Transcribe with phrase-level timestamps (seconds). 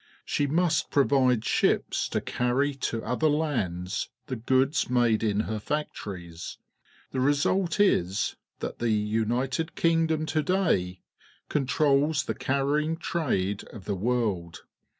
[0.25, 6.57] She must provide ships to carry to other lands the goods made in her factories.
[7.11, 11.01] The result is that the United Kingdom to day
[11.49, 14.63] controls the carrying trade of the world.